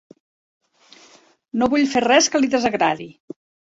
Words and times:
No 1.61 1.71
vull 1.77 1.87
fer 1.95 2.05
res 2.09 2.35
que 2.35 2.45
li 2.45 2.53
desagradi. 2.59 3.13